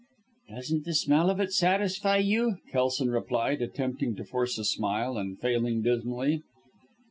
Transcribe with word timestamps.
"Doesn't 0.49 0.85
the 0.85 0.95
smell 0.95 1.29
of 1.29 1.39
it 1.39 1.53
satisfy 1.53 2.17
you?" 2.17 2.57
Kelson 2.71 3.11
replied, 3.11 3.61
attempting 3.61 4.15
to 4.15 4.23
force 4.25 4.57
a 4.57 4.65
smile, 4.65 5.15
and 5.15 5.39
failing 5.39 5.83
dismally. 5.83 6.41